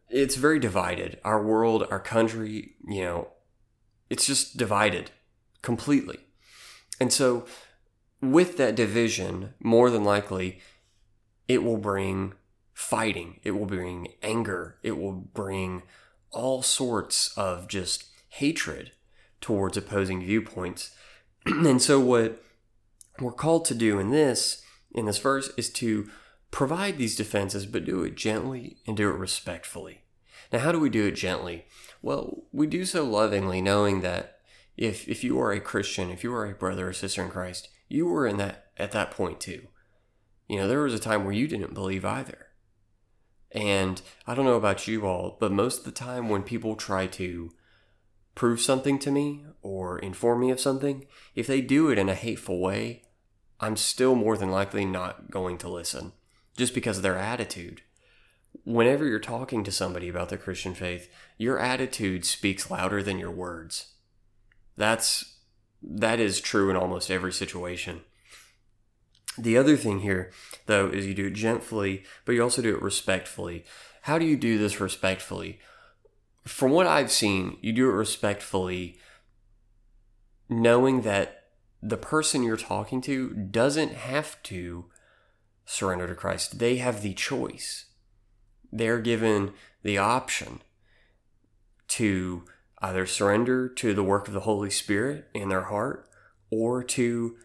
It's 0.09 0.35
very 0.35 0.59
divided. 0.59 1.19
Our 1.23 1.43
world, 1.43 1.87
our 1.89 1.99
country, 1.99 2.75
you 2.87 3.01
know, 3.01 3.29
it's 4.09 4.27
just 4.27 4.57
divided 4.57 5.11
completely. 5.61 6.19
And 6.99 7.11
so, 7.11 7.45
with 8.21 8.57
that 8.57 8.75
division, 8.75 9.53
more 9.59 9.89
than 9.89 10.03
likely, 10.03 10.61
it 11.47 11.63
will 11.63 11.77
bring 11.77 12.33
fighting, 12.73 13.39
it 13.43 13.51
will 13.51 13.65
bring 13.65 14.09
anger, 14.21 14.77
it 14.83 14.97
will 14.97 15.11
bring 15.11 15.83
all 16.31 16.61
sorts 16.61 17.35
of 17.37 17.67
just 17.67 18.05
hatred 18.29 18.91
towards 19.41 19.77
opposing 19.77 20.21
viewpoints. 20.21 20.95
and 21.45 21.81
so, 21.81 21.99
what 21.99 22.41
we're 23.19 23.31
called 23.31 23.65
to 23.65 23.75
do 23.75 23.99
in 23.99 24.11
this, 24.11 24.61
in 24.93 25.05
this 25.05 25.17
verse, 25.19 25.51
is 25.57 25.69
to 25.71 26.09
provide 26.53 26.99
these 26.99 27.15
defenses, 27.15 27.65
but 27.65 27.83
do 27.83 28.03
it 28.03 28.15
gently 28.15 28.77
and 28.85 28.95
do 28.95 29.09
it 29.09 29.17
respectfully. 29.17 30.03
Now, 30.51 30.59
how 30.59 30.71
do 30.71 30.79
we 30.79 30.91
do 30.91 31.07
it 31.07 31.15
gently? 31.15 31.65
Well, 32.03 32.43
we 32.51 32.67
do 32.67 32.85
so 32.85 33.03
lovingly, 33.03 33.59
knowing 33.59 34.01
that 34.01 34.37
if 34.77 35.07
if 35.09 35.23
you 35.23 35.39
are 35.41 35.51
a 35.51 35.59
Christian, 35.59 36.11
if 36.11 36.23
you 36.23 36.31
are 36.33 36.45
a 36.45 36.53
brother 36.53 36.89
or 36.89 36.93
sister 36.93 37.23
in 37.23 37.31
Christ, 37.31 37.69
you 37.89 38.05
were 38.05 38.27
in 38.27 38.37
that 38.37 38.67
at 38.77 38.91
that 38.91 39.09
point 39.09 39.41
too. 39.41 39.67
You 40.47 40.59
know, 40.59 40.67
there 40.67 40.83
was 40.83 40.93
a 40.93 40.99
time 40.99 41.23
where 41.23 41.33
you 41.33 41.47
didn't 41.47 41.73
believe 41.73 42.05
either. 42.05 42.49
And 43.51 43.99
I 44.27 44.35
don't 44.35 44.45
know 44.45 44.55
about 44.55 44.87
you 44.87 45.07
all, 45.07 45.37
but 45.39 45.51
most 45.51 45.79
of 45.79 45.85
the 45.85 45.91
time 45.91 46.29
when 46.29 46.43
people 46.43 46.75
try 46.75 47.07
to 47.07 47.49
prove 48.35 48.61
something 48.61 48.99
to 48.99 49.11
me 49.11 49.43
or 49.63 49.97
inform 49.97 50.41
me 50.41 50.51
of 50.51 50.59
something, 50.59 51.07
if 51.33 51.47
they 51.47 51.61
do 51.61 51.89
it 51.89 51.97
in 51.97 52.09
a 52.09 52.15
hateful 52.15 52.59
way, 52.59 53.05
I'm 53.59 53.75
still 53.75 54.13
more 54.13 54.37
than 54.37 54.51
likely 54.51 54.85
not 54.85 55.31
going 55.31 55.57
to 55.59 55.69
listen 55.69 56.13
just 56.57 56.73
because 56.73 56.97
of 56.97 57.03
their 57.03 57.17
attitude. 57.17 57.81
Whenever 58.63 59.05
you're 59.05 59.19
talking 59.19 59.63
to 59.63 59.71
somebody 59.71 60.07
about 60.07 60.29
the 60.29 60.37
Christian 60.37 60.73
faith, 60.73 61.09
your 61.37 61.59
attitude 61.59 62.25
speaks 62.25 62.69
louder 62.69 63.01
than 63.01 63.17
your 63.17 63.31
words. 63.31 63.93
That's 64.77 65.37
that 65.81 66.19
is 66.19 66.39
true 66.39 66.69
in 66.69 66.77
almost 66.77 67.11
every 67.11 67.33
situation. 67.33 68.01
The 69.37 69.57
other 69.57 69.75
thing 69.75 69.99
here, 69.99 70.31
though, 70.67 70.87
is 70.87 71.05
you 71.05 71.13
do 71.13 71.27
it 71.27 71.33
gently, 71.33 72.03
but 72.23 72.33
you 72.33 72.43
also 72.43 72.61
do 72.61 72.75
it 72.75 72.81
respectfully. 72.81 73.65
How 74.03 74.17
do 74.17 74.25
you 74.25 74.37
do 74.37 74.57
this 74.57 74.79
respectfully? 74.79 75.59
From 76.45 76.71
what 76.71 76.87
I've 76.87 77.11
seen, 77.11 77.57
you 77.61 77.73
do 77.73 77.89
it 77.89 77.93
respectfully, 77.93 78.97
knowing 80.49 81.01
that 81.01 81.45
the 81.81 81.97
person 81.97 82.43
you're 82.43 82.57
talking 82.57 83.01
to 83.01 83.33
doesn't 83.33 83.93
have 83.93 84.41
to 84.43 84.85
surrender 85.65 86.07
to 86.07 86.15
Christ. 86.15 86.59
They 86.59 86.77
have 86.77 87.01
the 87.01 87.13
choice. 87.13 87.85
They're 88.71 88.99
given 88.99 89.53
the 89.83 89.97
option 89.97 90.61
to 91.89 92.45
either 92.79 93.05
surrender 93.05 93.69
to 93.69 93.93
the 93.93 94.03
work 94.03 94.27
of 94.27 94.33
the 94.33 94.41
Holy 94.41 94.69
Spirit 94.69 95.29
in 95.33 95.49
their 95.49 95.63
heart 95.63 96.09
or 96.49 96.83
to 96.83 97.37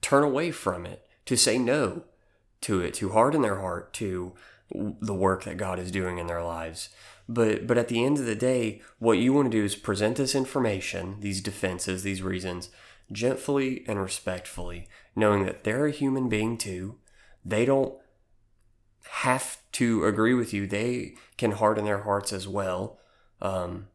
turn 0.00 0.22
away 0.22 0.50
from 0.50 0.86
it 0.86 1.06
to 1.24 1.36
say 1.36 1.58
no 1.58 2.04
to 2.62 2.80
it, 2.80 2.94
to 2.94 3.10
harden 3.10 3.42
their 3.42 3.60
heart 3.60 3.92
to 3.94 4.32
the 4.70 5.14
work 5.14 5.44
that 5.44 5.56
God 5.56 5.78
is 5.78 5.90
doing 5.90 6.18
in 6.18 6.26
their 6.26 6.42
lives. 6.42 6.88
But 7.28 7.66
but 7.66 7.78
at 7.78 7.88
the 7.88 8.04
end 8.04 8.18
of 8.18 8.26
the 8.26 8.34
day, 8.34 8.82
what 8.98 9.18
you 9.18 9.32
want 9.32 9.50
to 9.50 9.58
do 9.58 9.64
is 9.64 9.74
present 9.74 10.16
this 10.16 10.34
information, 10.34 11.16
these 11.20 11.40
defenses, 11.40 12.02
these 12.02 12.22
reasons, 12.22 12.70
gently 13.10 13.84
and 13.88 14.00
respectfully, 14.00 14.88
knowing 15.14 15.44
that 15.44 15.64
they're 15.64 15.86
a 15.86 15.92
human 15.92 16.28
being 16.28 16.56
too. 16.56 16.96
They 17.46 17.64
don't 17.64 17.94
have 19.08 19.58
to 19.72 20.04
agree 20.04 20.34
with 20.34 20.52
you. 20.52 20.66
They 20.66 21.14
can 21.38 21.52
harden 21.52 21.84
their 21.84 22.02
hearts 22.02 22.32
as 22.32 22.48
well 22.48 22.98
um, 23.40 23.86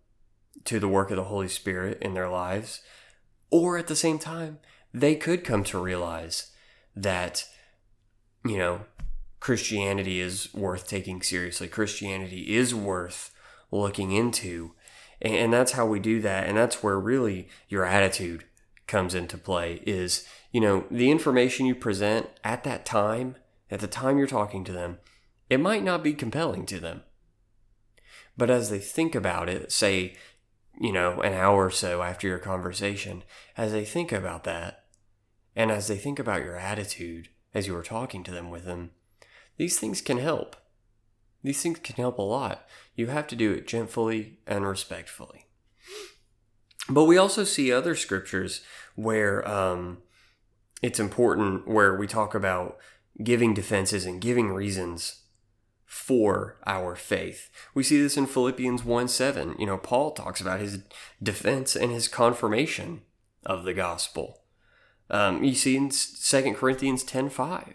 to 0.63 0.79
the 0.79 0.87
work 0.87 1.11
of 1.11 1.17
the 1.17 1.25
Holy 1.25 1.49
Spirit 1.49 1.97
in 2.01 2.13
their 2.13 2.29
lives. 2.29 2.81
Or 3.49 3.77
at 3.77 3.87
the 3.87 3.95
same 3.95 4.19
time, 4.19 4.59
they 4.93 5.15
could 5.15 5.43
come 5.43 5.65
to 5.65 5.81
realize 5.81 6.51
that, 6.95 7.45
you 8.45 8.57
know, 8.57 8.85
Christianity 9.41 10.21
is 10.21 10.53
worth 10.53 10.87
taking 10.87 11.21
seriously. 11.21 11.67
Christianity 11.67 12.55
is 12.55 12.73
worth 12.73 13.31
looking 13.69 14.13
into. 14.13 14.75
And 15.21 15.51
that's 15.51 15.73
how 15.73 15.85
we 15.85 15.99
do 15.99 16.21
that. 16.21 16.47
And 16.47 16.57
that's 16.57 16.81
where 16.81 16.99
really 16.99 17.49
your 17.67 17.83
attitude 17.83 18.45
comes 18.87 19.13
into 19.13 19.37
play 19.37 19.81
is, 19.85 20.25
you 20.51 20.59
know, 20.59 20.85
the 20.91 21.11
information 21.11 21.65
you 21.65 21.75
present 21.75 22.29
at 22.43 22.63
that 22.63 22.85
time, 22.85 23.35
at 23.69 23.79
the 23.79 23.87
time 23.87 24.17
you're 24.17 24.27
talking 24.27 24.63
to 24.65 24.71
them, 24.71 24.99
it 25.49 25.59
might 25.59 25.83
not 25.83 26.03
be 26.03 26.13
compelling 26.13 26.65
to 26.67 26.79
them. 26.79 27.03
But 28.37 28.49
as 28.49 28.69
they 28.69 28.79
think 28.79 29.15
about 29.15 29.49
it, 29.49 29.71
say, 29.71 30.15
you 30.79 30.91
know, 30.91 31.21
an 31.21 31.33
hour 31.33 31.65
or 31.65 31.71
so 31.71 32.01
after 32.01 32.27
your 32.27 32.39
conversation, 32.39 33.23
as 33.57 33.71
they 33.71 33.85
think 33.85 34.11
about 34.11 34.43
that, 34.45 34.85
and 35.55 35.71
as 35.71 35.87
they 35.87 35.97
think 35.97 36.19
about 36.19 36.43
your 36.43 36.55
attitude 36.55 37.29
as 37.53 37.67
you 37.67 37.73
were 37.73 37.83
talking 37.83 38.23
to 38.23 38.31
them 38.31 38.49
with 38.49 38.65
them, 38.65 38.91
these 39.57 39.77
things 39.77 40.01
can 40.01 40.17
help. 40.17 40.55
These 41.43 41.61
things 41.61 41.79
can 41.79 41.95
help 41.95 42.17
a 42.17 42.23
lot. 42.23 42.65
You 42.95 43.07
have 43.07 43.27
to 43.27 43.35
do 43.35 43.51
it 43.51 43.67
gently 43.67 44.39
and 44.47 44.65
respectfully. 44.65 45.47
But 46.89 47.05
we 47.05 47.17
also 47.17 47.43
see 47.43 47.71
other 47.71 47.95
scriptures 47.95 48.61
where 48.95 49.47
um, 49.47 49.99
it's 50.81 50.99
important, 50.99 51.67
where 51.67 51.95
we 51.95 52.07
talk 52.07 52.33
about 52.33 52.77
giving 53.23 53.53
defenses 53.53 54.05
and 54.05 54.21
giving 54.21 54.51
reasons 54.51 55.21
for 55.85 56.57
our 56.65 56.95
faith. 56.95 57.49
We 57.73 57.83
see 57.83 58.01
this 58.01 58.15
in 58.15 58.25
Philippians 58.25 58.85
1 58.85 59.07
7. 59.09 59.55
You 59.59 59.65
know, 59.65 59.77
Paul 59.77 60.11
talks 60.11 60.39
about 60.39 60.61
his 60.61 60.79
defense 61.21 61.75
and 61.75 61.91
his 61.91 62.07
confirmation 62.07 63.01
of 63.45 63.65
the 63.65 63.73
gospel. 63.73 64.41
Um, 65.09 65.43
you 65.43 65.53
see 65.53 65.75
in 65.75 65.89
2 65.89 66.53
Corinthians 66.53 67.03
10.5. 67.03 67.73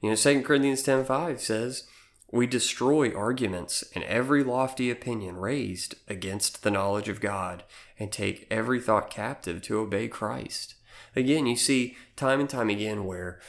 You 0.00 0.10
know, 0.10 0.16
2 0.16 0.42
Corinthians 0.42 0.84
10.5 0.84 1.40
says, 1.40 1.88
We 2.30 2.46
destroy 2.46 3.12
arguments 3.12 3.82
and 3.96 4.04
every 4.04 4.44
lofty 4.44 4.88
opinion 4.88 5.36
raised 5.36 5.96
against 6.06 6.62
the 6.62 6.70
knowledge 6.70 7.08
of 7.08 7.20
God 7.20 7.64
and 7.98 8.12
take 8.12 8.46
every 8.48 8.80
thought 8.80 9.10
captive 9.10 9.60
to 9.62 9.80
obey 9.80 10.06
Christ. 10.06 10.75
Again, 11.16 11.46
you 11.46 11.56
see 11.56 11.96
time 12.14 12.40
and 12.40 12.48
time 12.48 12.68
again 12.68 13.06
where 13.06 13.40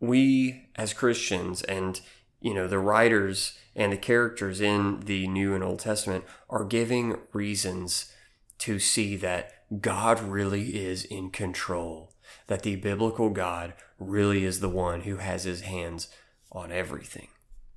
we 0.00 0.66
as 0.74 0.92
Christians 0.92 1.62
and 1.62 2.00
you 2.40 2.52
know 2.52 2.66
the 2.66 2.80
writers 2.80 3.56
and 3.76 3.92
the 3.92 3.96
characters 3.96 4.60
in 4.60 5.00
the 5.00 5.28
New 5.28 5.54
and 5.54 5.62
Old 5.62 5.78
Testament 5.78 6.24
are 6.50 6.64
giving 6.64 7.16
reasons 7.32 8.12
to 8.58 8.78
see 8.78 9.16
that 9.16 9.52
God 9.80 10.20
really 10.20 10.76
is 10.76 11.04
in 11.04 11.30
control, 11.30 12.12
that 12.48 12.62
the 12.62 12.76
biblical 12.76 13.30
God 13.30 13.74
really 13.98 14.44
is 14.44 14.60
the 14.60 14.68
one 14.68 15.02
who 15.02 15.16
has 15.16 15.44
his 15.44 15.62
hands 15.62 16.08
on 16.50 16.70
everything, 16.70 17.28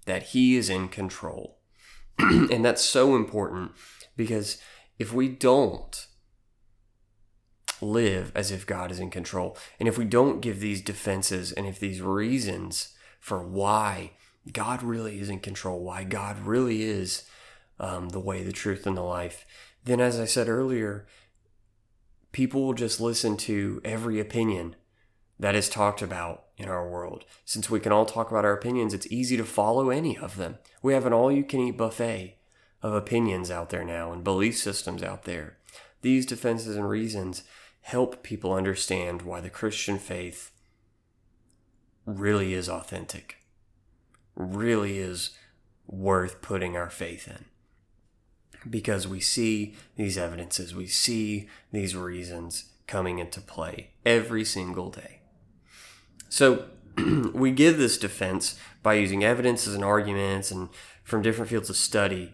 that 0.05 0.24
he 0.24 0.57
is 0.57 0.69
in 0.69 0.89
control. 0.89 1.60
and 2.19 2.65
that's 2.65 2.84
so 2.84 3.15
important 3.15 3.72
because 4.17 4.57
if 4.98 5.13
we 5.13 5.29
don't 5.29 6.07
live 7.82 8.32
as 8.36 8.51
if 8.51 8.65
God 8.65 8.91
is 8.91 9.00
in 9.00 9.10
control, 9.10 9.58
and 9.79 9.88
if 9.88 9.98
we 9.98 10.05
don't 10.05 10.41
give 10.41 10.60
these 10.60 10.82
defenses 10.82 11.51
and 11.51 11.65
if 11.65 11.79
these 11.79 12.01
reasons 12.01 12.96
for 13.20 13.41
why 13.41 14.12
God 14.51 14.84
really 14.84 15.20
is 15.20 15.29
in 15.29 15.39
control, 15.39 15.79
why 15.79 16.03
God 16.03 16.39
really 16.39 16.84
is 16.84 17.27
um, 17.79 18.10
the 18.10 18.20
way, 18.20 18.44
the 18.44 18.51
truth, 18.51 18.86
and 18.86 18.96
the 18.96 19.01
life, 19.01 19.46
then 19.84 20.00
as 20.00 20.20
I 20.20 20.25
said 20.25 20.48
earlier, 20.48 21.05
people 22.32 22.65
will 22.65 22.74
just 22.74 23.00
listen 23.00 23.38
to 23.38 23.82
every 23.84 24.20
opinion 24.20 24.75
that 25.39 25.55
is 25.55 25.70
talked 25.70 26.01
about 26.01 26.46
in 26.58 26.70
our 26.70 26.89
world. 26.89 27.25
Since 27.44 27.70
we 27.70 27.79
can 27.79 27.91
all 27.91 28.05
talk 28.05 28.32
about 28.32 28.46
our 28.46 28.53
opinions, 28.53 28.94
it's 28.94 29.12
easy 29.12 29.36
to 29.38 29.44
follow 29.44 29.89
any 29.89 30.17
of 30.17 30.38
them. 30.38 30.58
We 30.82 30.94
have 30.94 31.05
an 31.05 31.13
all 31.13 31.32
you 31.32 31.44
can 31.44 31.60
eat 31.60 31.77
buffet 31.77 32.38
of 32.82 32.94
opinions 32.94 33.50
out 33.51 33.70
there 33.70 33.84
now 33.84 34.12
and 34.12 34.24
belief 34.24 34.58
systems 34.58 35.03
out 35.03 35.24
there. 35.24 35.58
These 36.01 36.25
defenses 36.25 36.75
and 36.75 36.88
reasons 36.88 37.44
help 37.85 38.23
people 38.23 38.51
understand 38.51 39.21
why 39.21 39.39
the 39.39 39.49
Christian 39.49 39.99
faith 39.99 40.49
really 42.03 42.55
is 42.55 42.67
authentic, 42.67 43.37
really 44.35 44.97
is 44.97 45.37
worth 45.85 46.41
putting 46.41 46.75
our 46.75 46.89
faith 46.89 47.27
in 47.27 47.45
because 48.67 49.07
we 49.07 49.19
see 49.19 49.75
these 49.97 50.17
evidences, 50.17 50.73
we 50.73 50.87
see 50.87 51.47
these 51.71 51.95
reasons 51.95 52.71
coming 52.87 53.19
into 53.19 53.39
play 53.39 53.91
every 54.03 54.43
single 54.43 54.89
day. 54.89 55.19
So 56.27 56.65
we 57.35 57.51
give 57.51 57.77
this 57.77 57.99
defense 57.99 58.57
by 58.81 58.95
using 58.95 59.23
evidences 59.23 59.75
and 59.75 59.83
arguments 59.83 60.49
and 60.49 60.69
from 61.03 61.21
different 61.21 61.51
fields 61.51 61.69
of 61.69 61.75
study 61.75 62.33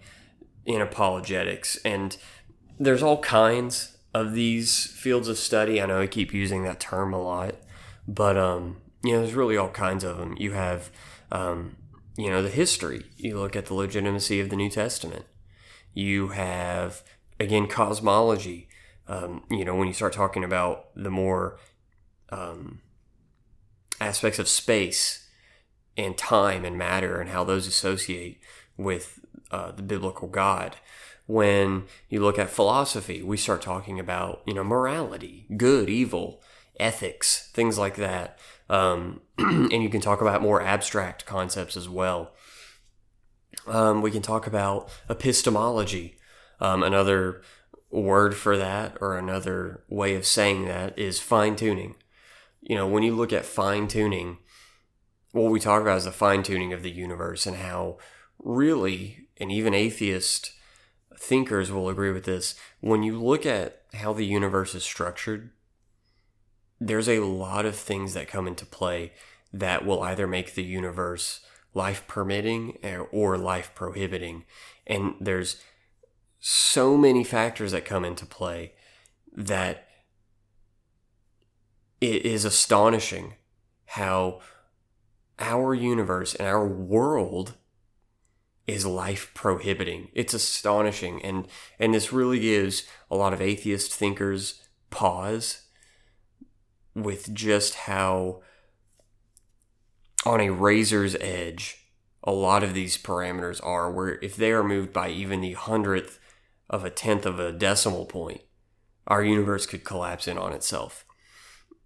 in 0.65 0.79
apologetics. 0.79 1.75
And 1.83 2.15
there's 2.79 3.03
all 3.03 3.21
kinds 3.21 3.97
of 4.13 4.33
these 4.33 4.87
fields 4.87 5.27
of 5.27 5.37
study. 5.37 5.81
I 5.81 5.85
know 5.85 6.01
I 6.01 6.07
keep 6.07 6.33
using 6.33 6.63
that 6.63 6.79
term 6.79 7.13
a 7.13 7.21
lot, 7.21 7.55
but 8.07 8.37
um, 8.37 8.77
you 9.03 9.13
know, 9.13 9.19
there's 9.21 9.33
really 9.33 9.57
all 9.57 9.69
kinds 9.69 10.03
of 10.03 10.17
them. 10.17 10.35
You 10.37 10.51
have 10.51 10.91
um, 11.31 11.77
you 12.17 12.29
know, 12.29 12.41
the 12.41 12.49
history. 12.49 13.05
You 13.17 13.39
look 13.39 13.55
at 13.55 13.67
the 13.67 13.73
legitimacy 13.73 14.39
of 14.39 14.49
the 14.49 14.55
New 14.55 14.69
Testament. 14.69 15.25
You 15.93 16.29
have, 16.29 17.03
again, 17.39 17.67
cosmology. 17.67 18.67
Um, 19.07 19.43
you 19.49 19.65
know, 19.65 19.75
when 19.75 19.87
you 19.87 19.93
start 19.93 20.13
talking 20.13 20.43
about 20.43 20.87
the 20.95 21.09
more 21.09 21.57
um, 22.29 22.81
aspects 23.99 24.39
of 24.39 24.47
space 24.47 25.27
and 25.97 26.17
time 26.17 26.63
and 26.63 26.77
matter 26.77 27.19
and 27.19 27.29
how 27.29 27.43
those 27.43 27.67
associate 27.67 28.39
with 28.77 29.19
uh, 29.51 29.71
the 29.71 29.81
biblical 29.81 30.27
God. 30.27 30.77
When 31.31 31.85
you 32.09 32.19
look 32.19 32.37
at 32.37 32.49
philosophy, 32.49 33.23
we 33.23 33.37
start 33.37 33.61
talking 33.61 34.01
about, 34.01 34.41
you 34.45 34.53
know, 34.53 34.65
morality, 34.65 35.47
good, 35.55 35.89
evil, 35.89 36.43
ethics, 36.77 37.49
things 37.53 37.77
like 37.77 37.95
that. 37.95 38.37
Um, 38.69 39.21
and 39.37 39.81
you 39.81 39.87
can 39.87 40.01
talk 40.01 40.19
about 40.19 40.41
more 40.41 40.61
abstract 40.61 41.25
concepts 41.25 41.77
as 41.77 41.87
well. 41.87 42.33
Um, 43.65 44.01
we 44.01 44.11
can 44.11 44.21
talk 44.21 44.45
about 44.45 44.89
epistemology, 45.09 46.17
um, 46.59 46.83
another 46.83 47.41
word 47.89 48.35
for 48.35 48.57
that 48.57 48.97
or 48.99 49.17
another 49.17 49.85
way 49.87 50.15
of 50.15 50.25
saying 50.25 50.65
that 50.65 50.99
is 50.99 51.21
fine 51.21 51.55
tuning. 51.55 51.95
You 52.59 52.75
know, 52.75 52.87
when 52.89 53.03
you 53.03 53.15
look 53.15 53.31
at 53.31 53.45
fine 53.45 53.87
tuning, 53.87 54.39
what 55.31 55.49
we 55.49 55.61
talk 55.61 55.81
about 55.81 55.99
is 55.99 56.03
the 56.03 56.11
fine 56.11 56.43
tuning 56.43 56.73
of 56.73 56.83
the 56.83 56.91
universe 56.91 57.45
and 57.45 57.55
how 57.55 57.99
really, 58.37 59.29
and 59.37 59.49
even 59.49 59.73
atheist 59.73 60.51
thinkers 61.21 61.71
will 61.71 61.87
agree 61.87 62.11
with 62.11 62.25
this, 62.25 62.55
when 62.79 63.03
you 63.03 63.21
look 63.21 63.45
at 63.45 63.83
how 63.93 64.11
the 64.11 64.25
universe 64.25 64.73
is 64.73 64.83
structured, 64.83 65.51
there's 66.79 67.07
a 67.07 67.19
lot 67.19 67.63
of 67.63 67.75
things 67.75 68.15
that 68.15 68.27
come 68.27 68.47
into 68.47 68.65
play 68.65 69.13
that 69.53 69.85
will 69.85 70.01
either 70.01 70.25
make 70.25 70.55
the 70.55 70.63
universe 70.63 71.41
life 71.75 72.07
permitting 72.07 72.77
or 73.11 73.37
life 73.37 73.71
prohibiting. 73.75 74.45
And 74.87 75.13
there's 75.21 75.61
so 76.39 76.97
many 76.97 77.23
factors 77.23 77.71
that 77.71 77.85
come 77.85 78.03
into 78.03 78.25
play 78.25 78.73
that 79.31 79.87
it 82.01 82.25
is 82.25 82.45
astonishing 82.45 83.35
how 83.85 84.39
our 85.37 85.75
universe 85.75 86.33
and 86.33 86.47
our 86.47 86.67
world 86.67 87.53
is 88.67 88.85
life 88.85 89.31
prohibiting. 89.33 90.09
It's 90.13 90.33
astonishing 90.33 91.21
and 91.23 91.47
and 91.79 91.93
this 91.93 92.13
really 92.13 92.39
gives 92.39 92.83
a 93.09 93.15
lot 93.15 93.33
of 93.33 93.41
atheist 93.41 93.93
thinkers 93.93 94.61
pause 94.89 95.67
with 96.93 97.33
just 97.33 97.75
how 97.75 98.41
on 100.25 100.39
a 100.39 100.49
razor's 100.49 101.15
edge 101.15 101.87
a 102.23 102.31
lot 102.31 102.63
of 102.63 102.73
these 102.73 102.97
parameters 102.97 103.59
are 103.65 103.89
where 103.89 104.19
if 104.21 104.35
they 104.35 104.51
are 104.51 104.63
moved 104.63 104.93
by 104.93 105.09
even 105.09 105.41
the 105.41 105.53
hundredth 105.53 106.19
of 106.69 106.85
a 106.85 106.89
tenth 106.89 107.25
of 107.25 107.39
a 107.39 107.51
decimal 107.51 108.05
point 108.05 108.41
our 109.07 109.23
universe 109.23 109.65
could 109.65 109.83
collapse 109.83 110.27
in 110.27 110.37
on 110.37 110.53
itself 110.53 111.05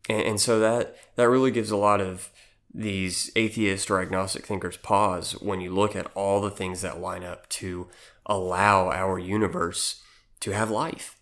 and, 0.10 0.22
and 0.22 0.42
so 0.42 0.60
that 0.60 0.96
that 1.16 1.30
really 1.30 1.52
gives 1.52 1.72
a 1.72 1.78
lot 1.78 2.02
of 2.02 2.32
these 2.78 3.32
atheist 3.36 3.90
or 3.90 4.02
agnostic 4.02 4.46
thinkers 4.46 4.78
pause 4.78 5.32
when 5.42 5.62
you 5.62 5.74
look 5.74 5.96
at 5.96 6.12
all 6.14 6.42
the 6.42 6.52
things 6.52 6.82
that 6.82 7.00
line 7.00 7.24
up 7.24 7.48
to 7.48 7.88
allow 8.26 8.92
our 8.92 9.18
universe 9.18 10.04
to 10.42 10.52
have 10.52 10.70
life 10.70 11.18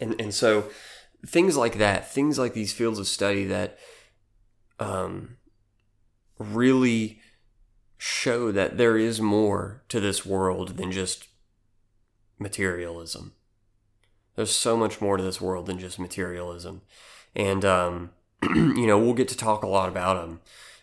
and 0.00 0.20
and 0.20 0.32
so 0.32 0.68
things 1.26 1.56
like 1.56 1.78
that 1.78 2.08
things 2.08 2.38
like 2.38 2.54
these 2.54 2.72
fields 2.72 3.00
of 3.00 3.08
study 3.08 3.44
that 3.44 3.78
um 4.78 5.36
really 6.38 7.20
show 7.98 8.52
that 8.52 8.78
there 8.78 8.96
is 8.96 9.20
more 9.20 9.82
to 9.88 9.98
this 9.98 10.24
world 10.24 10.76
than 10.76 10.92
just 10.92 11.26
materialism. 12.38 13.32
There's 14.36 14.54
so 14.54 14.76
much 14.76 15.00
more 15.00 15.16
to 15.16 15.22
this 15.22 15.40
world 15.40 15.66
than 15.66 15.80
just 15.80 15.98
materialism. 15.98 16.82
And, 17.34 17.64
um, 17.64 18.10
you 18.54 18.86
know, 18.86 18.98
we'll 18.98 19.14
get 19.14 19.28
to 19.28 19.36
talk 19.36 19.62
a 19.62 19.68
lot 19.68 19.88
about 19.88 20.20
them. 20.20 20.40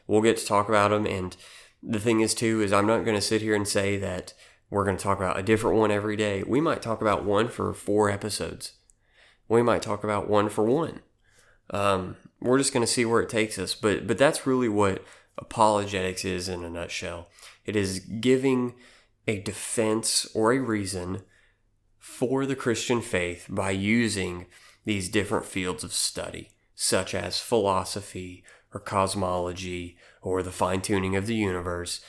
We'll 0.07 0.21
get 0.21 0.37
to 0.37 0.45
talk 0.45 0.69
about 0.69 0.91
them. 0.91 1.05
And 1.05 1.35
the 1.81 1.99
thing 1.99 2.21
is, 2.21 2.33
too, 2.33 2.61
is 2.61 2.73
I'm 2.73 2.87
not 2.87 3.05
going 3.05 3.15
to 3.15 3.21
sit 3.21 3.41
here 3.41 3.55
and 3.55 3.67
say 3.67 3.97
that 3.97 4.33
we're 4.69 4.85
going 4.85 4.97
to 4.97 5.03
talk 5.03 5.17
about 5.17 5.39
a 5.39 5.43
different 5.43 5.77
one 5.77 5.91
every 5.91 6.15
day. 6.15 6.43
We 6.43 6.59
might 6.61 6.81
talk 6.81 7.01
about 7.01 7.23
one 7.23 7.47
for 7.47 7.73
four 7.73 8.09
episodes. 8.09 8.73
We 9.47 9.61
might 9.61 9.81
talk 9.81 10.03
about 10.03 10.29
one 10.29 10.49
for 10.49 10.63
one. 10.63 11.01
Um, 11.69 12.17
we're 12.39 12.57
just 12.57 12.73
going 12.73 12.85
to 12.85 12.91
see 12.91 13.05
where 13.05 13.21
it 13.21 13.29
takes 13.29 13.57
us. 13.57 13.75
But, 13.75 14.07
but 14.07 14.17
that's 14.17 14.47
really 14.47 14.69
what 14.69 15.03
apologetics 15.37 16.25
is 16.25 16.49
in 16.49 16.63
a 16.63 16.69
nutshell. 16.69 17.29
It 17.65 17.75
is 17.75 17.99
giving 17.99 18.75
a 19.27 19.39
defense 19.39 20.27
or 20.33 20.53
a 20.53 20.59
reason 20.59 21.23
for 21.97 22.45
the 22.45 22.55
Christian 22.55 23.01
faith 23.01 23.47
by 23.49 23.71
using 23.71 24.45
these 24.85 25.09
different 25.09 25.45
fields 25.45 25.83
of 25.83 25.91
study, 25.91 26.51
such 26.75 27.15
as 27.15 27.39
philosophy 27.39 28.43
or 28.73 28.79
cosmology 28.79 29.97
or 30.21 30.43
the 30.43 30.51
fine 30.51 30.81
tuning 30.81 31.15
of 31.15 31.27
the 31.27 31.35
universe, 31.35 32.01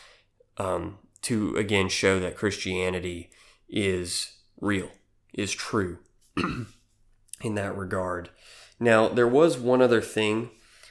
um, 0.58 0.98
to 1.22 1.56
again 1.56 1.88
show 1.88 2.18
that 2.20 2.36
Christianity 2.36 3.30
is 3.68 4.32
real, 4.60 4.90
is 5.32 5.52
true 5.52 5.98
in 6.36 7.54
that 7.54 7.76
regard. 7.76 8.30
Now, 8.78 9.08
there 9.08 9.28
was 9.28 9.56
one 9.56 9.80
other 9.80 10.02
thing 10.02 10.50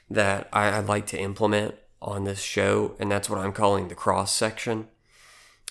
that 0.10 0.47
I'd 0.52 0.88
like 0.88 1.08
to 1.08 1.19
implement 1.19 1.76
on 2.02 2.23
this 2.23 2.41
show, 2.41 2.95
and 2.99 3.12
that's 3.12 3.30
what 3.30 3.39
I'm 3.39 3.54
calling 3.54 3.88
the 3.88 3.95
cross 3.95 4.34
section. 4.34 4.88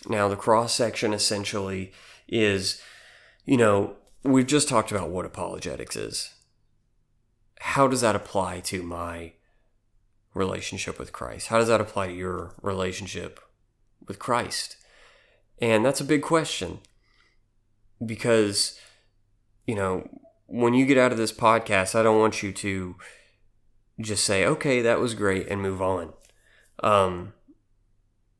Now, 0.08 0.28
the 0.28 0.36
cross 0.36 0.74
section 0.74 1.12
essentially 1.12 1.92
is, 2.28 2.80
you 3.44 3.56
know, 3.56 3.96
we've 4.22 4.46
just 4.46 4.68
talked 4.68 4.90
about 4.90 5.10
what 5.10 5.24
apologetics 5.24 5.96
is. 5.96 6.33
How 7.72 7.88
does 7.88 8.00
that 8.02 8.16
apply 8.16 8.60
to 8.60 8.82
my 8.82 9.32
relationship 10.32 10.98
with 10.98 11.12
Christ? 11.12 11.48
How 11.48 11.58
does 11.58 11.68
that 11.68 11.80
apply 11.80 12.08
to 12.08 12.14
your 12.14 12.54
relationship 12.62 13.40
with 14.06 14.18
Christ? 14.18 14.76
And 15.60 15.84
that's 15.84 16.00
a 16.00 16.04
big 16.04 16.22
question 16.22 16.80
because, 18.04 18.78
you 19.66 19.74
know, 19.74 20.08
when 20.46 20.74
you 20.74 20.86
get 20.86 20.98
out 20.98 21.12
of 21.12 21.18
this 21.18 21.32
podcast, 21.32 21.94
I 21.94 22.02
don't 22.02 22.18
want 22.18 22.42
you 22.42 22.52
to 22.52 22.96
just 24.00 24.24
say, 24.24 24.44
okay, 24.44 24.82
that 24.82 25.00
was 25.00 25.14
great 25.14 25.48
and 25.48 25.62
move 25.62 25.80
on 25.80 26.12
um, 26.82 27.32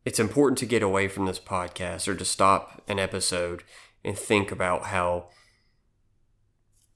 it's 0.04 0.18
important 0.18 0.58
to 0.58 0.66
get 0.66 0.82
away 0.82 1.08
from 1.08 1.26
this 1.26 1.38
podcast 1.38 2.08
or 2.08 2.14
to 2.14 2.24
stop 2.24 2.82
an 2.88 2.98
episode 2.98 3.62
and 4.04 4.18
think 4.18 4.50
about 4.50 4.84
how 4.86 5.28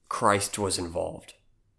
Christ 0.09 0.59
was 0.59 0.79
involved 0.79 1.35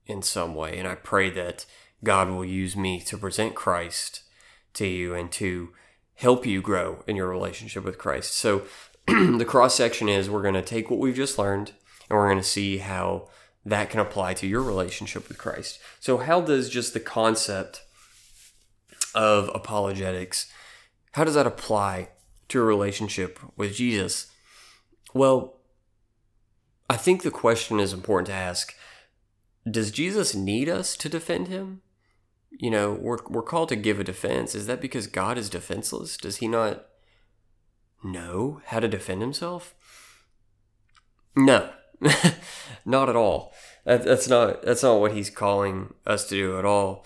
in 0.09 0.21
some 0.21 0.55
way. 0.55 0.77
And 0.77 0.87
I 0.87 0.95
pray 0.95 1.29
that 1.29 1.65
God 2.03 2.29
will 2.29 2.45
use 2.45 2.75
me 2.75 2.99
to 3.01 3.17
present 3.17 3.55
Christ 3.55 4.23
to 4.73 4.87
you 4.87 5.13
and 5.13 5.31
to 5.33 5.69
help 6.15 6.45
you 6.45 6.61
grow 6.61 7.03
in 7.07 7.15
your 7.15 7.29
relationship 7.29 7.83
with 7.83 7.97
Christ. 7.97 8.33
So 8.33 8.63
the 9.07 9.45
cross 9.47 9.75
section 9.75 10.09
is 10.09 10.29
we're 10.29 10.41
going 10.41 10.53
to 10.55 10.61
take 10.61 10.89
what 10.89 10.99
we've 10.99 11.15
just 11.15 11.37
learned 11.37 11.71
and 12.09 12.17
we're 12.17 12.27
going 12.27 12.37
to 12.37 12.43
see 12.43 12.79
how 12.79 13.29
that 13.65 13.89
can 13.89 13.99
apply 13.99 14.33
to 14.35 14.47
your 14.47 14.61
relationship 14.61 15.27
with 15.27 15.37
Christ. 15.37 15.79
So, 15.99 16.17
how 16.17 16.41
does 16.41 16.69
just 16.69 16.93
the 16.93 16.99
concept 16.99 17.83
of 19.13 19.49
apologetics, 19.53 20.51
how 21.13 21.23
does 21.23 21.35
that 21.35 21.47
apply 21.47 22.09
to 22.49 22.61
a 22.61 22.63
relationship 22.63 23.39
with 23.55 23.75
Jesus? 23.75 24.31
Well, 25.13 25.57
I 26.89 26.97
think 26.97 27.21
the 27.21 27.31
question 27.31 27.79
is 27.79 27.93
important 27.93 28.27
to 28.27 28.33
ask 28.33 28.75
Does 29.69 29.91
Jesus 29.91 30.35
need 30.35 30.69
us 30.69 30.95
to 30.97 31.09
defend 31.09 31.47
him? 31.47 31.81
You 32.51 32.71
know, 32.71 32.91
we're, 32.93 33.19
we're 33.27 33.41
called 33.41 33.69
to 33.69 33.75
give 33.75 33.99
a 33.99 34.03
defense. 34.03 34.55
Is 34.55 34.67
that 34.67 34.81
because 34.81 35.07
God 35.07 35.37
is 35.37 35.49
defenseless? 35.49 36.17
Does 36.17 36.37
he 36.37 36.47
not 36.47 36.85
know 38.03 38.61
how 38.65 38.79
to 38.79 38.87
defend 38.87 39.21
himself? 39.21 39.75
No, 41.35 41.69
not 42.85 43.09
at 43.09 43.15
all. 43.15 43.53
That, 43.85 44.03
that's 44.03 44.27
not 44.27 44.63
that's 44.63 44.83
not 44.83 44.99
what 44.99 45.13
he's 45.13 45.29
calling 45.29 45.93
us 46.05 46.27
to 46.29 46.35
do 46.35 46.59
at 46.59 46.65
all. 46.65 47.05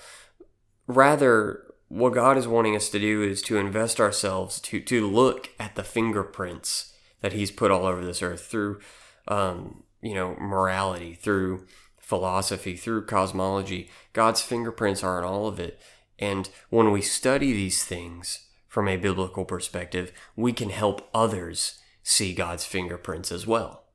Rather, 0.87 1.63
what 1.87 2.13
God 2.13 2.37
is 2.37 2.47
wanting 2.47 2.75
us 2.75 2.89
to 2.89 2.99
do 2.99 3.21
is 3.21 3.41
to 3.43 3.57
invest 3.57 3.99
ourselves 3.99 4.59
to 4.61 4.79
to 4.79 5.07
look 5.07 5.49
at 5.59 5.75
the 5.75 5.83
fingerprints 5.83 6.93
that 7.23 7.33
He's 7.33 7.49
put 7.49 7.71
all 7.71 7.85
over 7.87 8.05
this 8.05 8.21
earth 8.21 8.45
through, 8.45 8.79
um, 9.27 9.83
you 10.01 10.13
know, 10.13 10.35
morality, 10.35 11.15
through 11.15 11.65
philosophy, 12.13 12.75
through 12.75 13.03
cosmology. 13.07 13.89
God's 14.13 14.39
fingerprints 14.39 15.03
are 15.03 15.17
in 15.17 15.25
all 15.25 15.47
of 15.47 15.59
it, 15.59 15.81
and 16.19 16.47
when 16.69 16.91
we 16.91 17.01
study 17.01 17.53
these 17.53 17.83
things 17.83 18.49
from 18.67 18.87
a 18.87 18.97
biblical 18.97 19.45
perspective, 19.45 20.11
we 20.35 20.53
can 20.53 20.69
help 20.69 21.09
others 21.11 21.79
see 22.03 22.35
God's 22.35 22.65
fingerprints 22.65 23.31
as 23.31 23.47
well. 23.47 23.85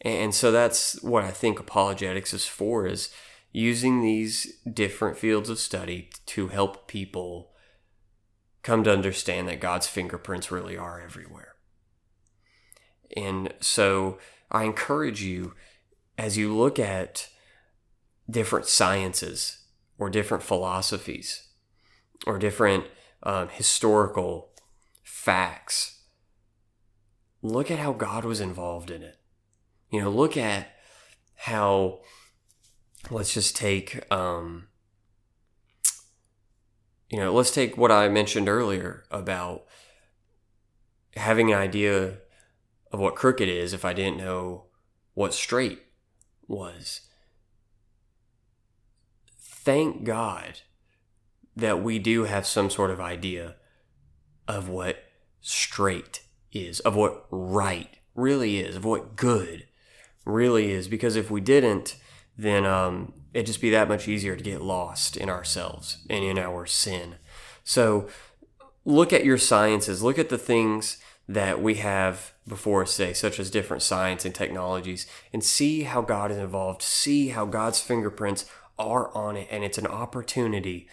And 0.00 0.34
so 0.34 0.50
that's 0.50 1.02
what 1.02 1.22
I 1.22 1.30
think 1.30 1.60
apologetics 1.60 2.32
is 2.32 2.46
for 2.46 2.86
is 2.86 3.10
using 3.52 4.00
these 4.00 4.58
different 4.72 5.18
fields 5.18 5.50
of 5.50 5.58
study 5.58 6.08
to 6.24 6.48
help 6.48 6.88
people 6.88 7.50
come 8.62 8.82
to 8.84 8.92
understand 8.92 9.46
that 9.46 9.60
God's 9.60 9.86
fingerprints 9.86 10.50
really 10.50 10.78
are 10.78 11.02
everywhere. 11.02 11.56
And 13.14 13.52
so 13.60 14.16
I 14.50 14.64
encourage 14.64 15.20
you 15.20 15.52
as 16.20 16.36
you 16.36 16.54
look 16.54 16.78
at 16.78 17.28
different 18.28 18.66
sciences 18.66 19.64
or 19.96 20.10
different 20.10 20.42
philosophies 20.42 21.48
or 22.26 22.38
different 22.38 22.84
um, 23.22 23.48
historical 23.48 24.50
facts, 25.02 26.02
look 27.40 27.70
at 27.70 27.78
how 27.78 27.94
God 27.94 28.26
was 28.26 28.38
involved 28.38 28.90
in 28.90 29.02
it. 29.02 29.16
You 29.90 30.02
know, 30.02 30.10
look 30.10 30.36
at 30.36 30.68
how 31.36 32.00
let's 33.10 33.32
just 33.32 33.56
take 33.56 34.04
um, 34.12 34.68
you 37.08 37.18
know 37.18 37.32
let's 37.32 37.50
take 37.50 37.78
what 37.78 37.90
i 37.90 38.08
mentioned 38.08 38.46
earlier 38.46 39.04
about 39.10 39.64
having 41.16 41.50
an 41.50 41.58
idea 41.58 42.18
of 42.92 43.00
what 43.00 43.16
crooked 43.16 43.48
is 43.48 43.72
if 43.72 43.86
i 43.86 43.94
didn't 43.94 44.18
know 44.18 44.66
what 45.14 45.32
straight 45.32 45.80
was. 46.50 47.02
Thank 49.38 50.04
God 50.04 50.60
that 51.56 51.82
we 51.82 51.98
do 51.98 52.24
have 52.24 52.46
some 52.46 52.70
sort 52.70 52.90
of 52.90 53.00
idea 53.00 53.56
of 54.48 54.68
what 54.68 55.04
straight 55.40 56.22
is, 56.52 56.80
of 56.80 56.96
what 56.96 57.26
right 57.30 57.98
really 58.14 58.58
is, 58.58 58.76
of 58.76 58.84
what 58.84 59.16
good 59.16 59.66
really 60.24 60.70
is. 60.70 60.88
Because 60.88 61.16
if 61.16 61.30
we 61.30 61.40
didn't, 61.40 61.96
then 62.36 62.64
um, 62.66 63.12
it'd 63.32 63.46
just 63.46 63.60
be 63.60 63.70
that 63.70 63.88
much 63.88 64.08
easier 64.08 64.36
to 64.36 64.42
get 64.42 64.62
lost 64.62 65.16
in 65.16 65.28
ourselves 65.28 66.04
and 66.08 66.24
in 66.24 66.38
our 66.38 66.66
sin. 66.66 67.16
So 67.62 68.08
look 68.84 69.12
at 69.12 69.24
your 69.24 69.38
sciences, 69.38 70.02
look 70.02 70.18
at 70.18 70.30
the 70.30 70.38
things 70.38 70.98
that 71.30 71.62
we 71.62 71.76
have 71.76 72.32
before 72.46 72.82
us 72.82 72.96
today, 72.96 73.12
such 73.12 73.38
as 73.38 73.50
different 73.50 73.84
science 73.84 74.24
and 74.24 74.34
technologies, 74.34 75.06
and 75.32 75.44
see 75.44 75.84
how 75.84 76.02
God 76.02 76.32
is 76.32 76.36
involved, 76.36 76.82
see 76.82 77.28
how 77.28 77.46
God's 77.46 77.80
fingerprints 77.80 78.46
are 78.80 79.14
on 79.16 79.36
it, 79.36 79.46
and 79.48 79.62
it's 79.62 79.78
an 79.78 79.86
opportunity 79.86 80.88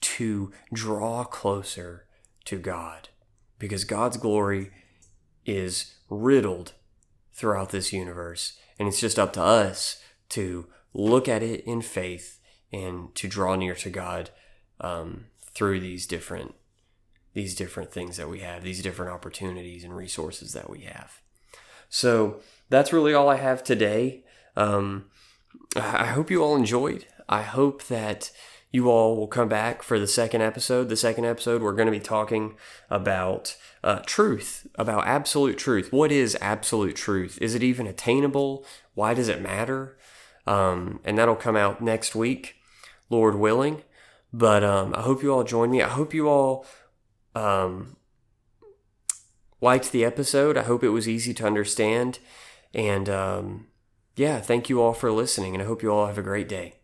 to 0.00 0.52
draw 0.72 1.24
closer 1.24 2.06
to 2.44 2.56
God. 2.56 3.08
Because 3.58 3.82
God's 3.82 4.16
glory 4.16 4.70
is 5.44 5.96
riddled 6.08 6.74
throughout 7.32 7.70
this 7.70 7.92
universe, 7.92 8.56
and 8.78 8.86
it's 8.86 9.00
just 9.00 9.18
up 9.18 9.32
to 9.32 9.42
us 9.42 10.00
to 10.30 10.68
look 10.94 11.28
at 11.28 11.42
it 11.42 11.64
in 11.64 11.82
faith 11.82 12.38
and 12.72 13.12
to 13.16 13.26
draw 13.26 13.56
near 13.56 13.74
to 13.74 13.90
God 13.90 14.30
um, 14.80 15.26
through 15.52 15.80
these 15.80 16.06
different 16.06 16.54
these 17.32 17.54
different 17.54 17.92
things 17.92 18.16
that 18.16 18.28
we 18.28 18.40
have, 18.40 18.62
these 18.62 18.82
different 18.82 19.12
opportunities 19.12 19.84
and 19.84 19.96
resources 19.96 20.52
that 20.52 20.68
we 20.68 20.80
have. 20.80 21.20
So 21.88 22.40
that's 22.68 22.92
really 22.92 23.14
all 23.14 23.28
I 23.28 23.36
have 23.36 23.62
today. 23.62 24.24
Um, 24.56 25.06
I 25.76 26.06
hope 26.06 26.30
you 26.30 26.42
all 26.42 26.56
enjoyed. 26.56 27.06
I 27.28 27.42
hope 27.42 27.84
that 27.84 28.30
you 28.72 28.88
all 28.88 29.16
will 29.16 29.26
come 29.26 29.48
back 29.48 29.82
for 29.82 29.98
the 29.98 30.06
second 30.06 30.42
episode. 30.42 30.88
The 30.88 30.96
second 30.96 31.24
episode, 31.24 31.62
we're 31.62 31.74
going 31.74 31.86
to 31.86 31.92
be 31.92 32.00
talking 32.00 32.56
about 32.88 33.56
uh, 33.82 34.00
truth, 34.06 34.66
about 34.76 35.06
absolute 35.06 35.58
truth. 35.58 35.92
What 35.92 36.12
is 36.12 36.36
absolute 36.40 36.94
truth? 36.94 37.38
Is 37.40 37.54
it 37.54 37.62
even 37.62 37.86
attainable? 37.86 38.64
Why 38.94 39.14
does 39.14 39.28
it 39.28 39.42
matter? 39.42 39.96
Um, 40.46 41.00
and 41.04 41.18
that'll 41.18 41.36
come 41.36 41.56
out 41.56 41.80
next 41.80 42.14
week, 42.14 42.56
Lord 43.08 43.34
willing. 43.34 43.82
But 44.32 44.62
um, 44.62 44.94
I 44.94 45.02
hope 45.02 45.22
you 45.22 45.32
all 45.32 45.42
join 45.42 45.70
me. 45.70 45.82
I 45.82 45.88
hope 45.88 46.14
you 46.14 46.28
all 46.28 46.64
um, 47.34 47.96
liked 49.60 49.92
the 49.92 50.04
episode. 50.04 50.56
I 50.56 50.62
hope 50.62 50.82
it 50.82 50.90
was 50.90 51.08
easy 51.08 51.34
to 51.34 51.46
understand. 51.46 52.18
And 52.74 53.08
um, 53.08 53.66
yeah, 54.16 54.40
thank 54.40 54.68
you 54.68 54.80
all 54.80 54.92
for 54.92 55.10
listening, 55.10 55.54
and 55.54 55.62
I 55.62 55.66
hope 55.66 55.82
you 55.82 55.90
all 55.90 56.06
have 56.06 56.18
a 56.18 56.22
great 56.22 56.48
day. 56.48 56.79